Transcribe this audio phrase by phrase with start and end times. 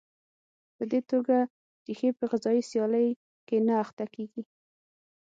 [0.75, 1.37] په دې توګه
[1.85, 3.09] ریښې په غذایي سیالۍ
[3.47, 4.43] کې نه اخته کېږي.